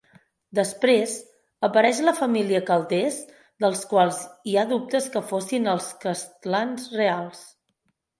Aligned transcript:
Després, 0.59 1.11
apareix 1.67 1.99
la 2.07 2.13
família 2.19 2.61
Calders, 2.69 3.19
dels 3.65 3.83
quals 3.91 4.21
hi 4.49 4.55
ha 4.57 4.63
dubtes 4.71 5.11
que 5.17 5.23
fossin 5.33 5.69
els 5.75 5.91
castlans 6.07 6.89
reals. 7.03 7.45